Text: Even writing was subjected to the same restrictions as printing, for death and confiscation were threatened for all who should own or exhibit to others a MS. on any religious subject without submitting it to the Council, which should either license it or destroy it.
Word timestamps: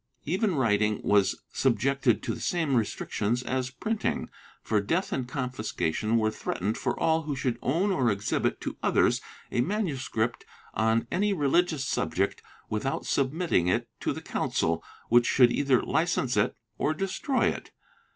Even 0.25 0.55
writing 0.55 0.99
was 1.03 1.43
subjected 1.53 2.23
to 2.23 2.33
the 2.33 2.41
same 2.41 2.75
restrictions 2.75 3.43
as 3.43 3.69
printing, 3.69 4.31
for 4.63 4.81
death 4.81 5.11
and 5.13 5.27
confiscation 5.27 6.17
were 6.17 6.31
threatened 6.31 6.75
for 6.75 6.99
all 6.99 7.21
who 7.21 7.35
should 7.35 7.59
own 7.61 7.91
or 7.91 8.09
exhibit 8.09 8.59
to 8.61 8.77
others 8.81 9.21
a 9.51 9.61
MS. 9.61 10.09
on 10.73 11.05
any 11.11 11.33
religious 11.33 11.85
subject 11.85 12.41
without 12.67 13.05
submitting 13.05 13.67
it 13.67 13.87
to 13.99 14.11
the 14.11 14.23
Council, 14.23 14.83
which 15.09 15.27
should 15.27 15.51
either 15.51 15.83
license 15.83 16.35
it 16.35 16.55
or 16.79 16.95
destroy 16.95 17.49
it. 17.49 17.69